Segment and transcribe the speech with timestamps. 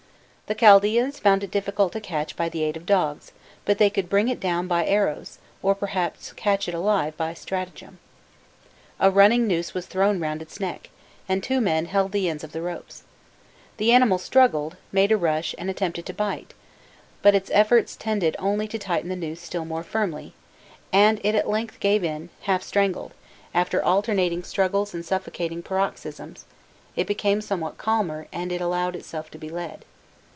[0.51, 3.31] The Chaldaeans found it difficult to catch by the aid of dogs,
[3.63, 7.99] but they could bring it down by arrows, or perhaps catch it alive by stratagem.
[8.99, 10.89] A running noose was thrown round its neck,
[11.29, 13.03] and two men held the ends of the ropes.
[13.77, 16.53] The animal struggled, made a rush, and attempted to bite,
[17.21, 20.33] but its efforts tended only to tighten the noose still more firmly,
[20.91, 23.13] and it at length gave in, half strangled;
[23.53, 26.43] after alternating struggles and suffocating paroxysms,
[26.97, 29.85] it became somewhat calmer, and allowed itself to be led.